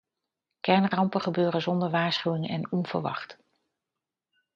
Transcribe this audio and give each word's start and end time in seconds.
Kernrampen 0.59 1.21
gebeuren 1.21 1.61
zonder 1.61 1.91
waarschuwing 1.91 2.47
en 2.49 2.71
onverwacht. 2.71 3.37